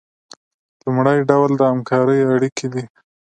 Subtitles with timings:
[0.83, 2.83] لومړی ډول د همکارۍ اړیکې دي.